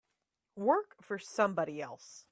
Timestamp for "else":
1.81-2.25